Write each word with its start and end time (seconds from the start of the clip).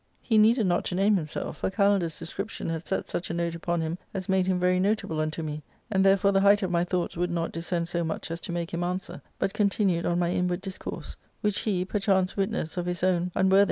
* 0.15 0.21
He 0.31 0.39
needed 0.39 0.65
not 0.65 0.83
to 0.85 0.95
name 0.95 1.15
himself, 1.15 1.57
for 1.57 1.69
Kalander's 1.69 2.17
description 2.17 2.69
had 2.69 2.87
set 2.87 3.07
such 3.07 3.29
a 3.29 3.35
note 3.35 3.53
upon 3.53 3.81
him 3.81 3.99
as 4.15 4.27
made 4.27 4.47
him 4.47 4.59
very 4.59 4.79
notable 4.79 5.19
unto 5.21 5.43
me; 5.43 5.61
and 5.91 6.03
therefore 6.03 6.31
the 6.31 6.41
height 6.41 6.63
of 6.63 6.71
my 6.71 6.83
thoughts 6.83 7.15
would 7.15 7.29
not 7.29 7.51
descend 7.51 7.87
so 7.87 8.03
much 8.03 8.31
as 8.31 8.39
to 8.39 8.51
make 8.51 8.73
him 8.73 8.83
answer, 8.83 9.21
but 9.37 9.53
continued 9.53 10.07
on 10.07 10.17
my 10.17 10.31
inward 10.31 10.61
discourse; 10.61 11.17
which 11.41 11.59
he, 11.59 11.85
perchance 11.85 12.35
witness 12.35 12.77
of 12.77 12.87
his 12.87 13.03
own 13.03 13.09
unworthi• 13.13 13.19
Pantable^ 13.19 13.25
the 13.25 13.29
shoe 13.29 13.29
or 13.29 13.43
slipper. 13.49 13.57